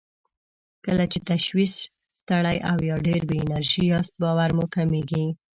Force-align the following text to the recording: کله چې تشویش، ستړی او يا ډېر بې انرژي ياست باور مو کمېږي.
کله 0.85 1.03
چې 1.11 1.19
تشویش، 1.29 1.73
ستړی 2.19 2.57
او 2.71 2.77
يا 2.89 2.95
ډېر 3.07 3.21
بې 3.29 3.37
انرژي 3.45 3.83
ياست 3.91 4.13
باور 4.21 4.49
مو 4.57 4.65
کمېږي. 4.75 5.25